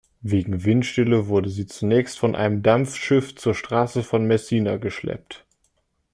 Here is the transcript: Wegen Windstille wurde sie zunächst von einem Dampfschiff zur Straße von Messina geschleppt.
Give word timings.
Wegen 0.23 0.65
Windstille 0.65 1.27
wurde 1.27 1.51
sie 1.51 1.67
zunächst 1.67 2.17
von 2.17 2.35
einem 2.35 2.63
Dampfschiff 2.63 3.35
zur 3.35 3.53
Straße 3.53 4.01
von 4.01 4.25
Messina 4.25 4.77
geschleppt. 4.77 5.45